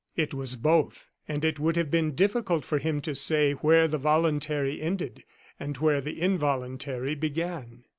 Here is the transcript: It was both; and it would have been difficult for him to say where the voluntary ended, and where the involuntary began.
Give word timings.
It 0.15 0.33
was 0.33 0.55
both; 0.55 1.09
and 1.27 1.45
it 1.45 1.59
would 1.59 1.75
have 1.77 1.91
been 1.91 2.15
difficult 2.15 2.65
for 2.65 2.79
him 2.79 3.01
to 3.01 3.13
say 3.13 3.51
where 3.53 3.87
the 3.87 3.99
voluntary 3.99 4.81
ended, 4.81 5.23
and 5.59 5.77
where 5.77 6.01
the 6.01 6.19
involuntary 6.19 7.13
began. 7.13 7.83